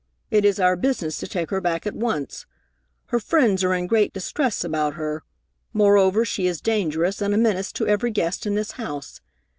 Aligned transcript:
It 0.31 0.43
is 0.45 0.59
our 0.59 0.75
business 0.75 1.19
to 1.19 1.27
take 1.27 1.51
her 1.51 1.61
back 1.61 1.85
at 1.85 1.93
once. 1.93 2.47
Her 3.09 3.19
friends 3.19 3.63
are 3.63 3.75
in 3.75 3.85
great 3.85 4.11
distress 4.13 4.63
about 4.63 4.95
her. 4.95 5.21
Moreover, 5.73 6.25
she 6.25 6.47
is 6.47 6.59
dangerous 6.59 7.21
and 7.21 7.35
a 7.35 7.37
menace 7.37 7.71
to 7.73 7.85
every 7.87 8.09
guest 8.09 8.47
in 8.47 8.55
this 8.55 8.71
house. 8.71 9.21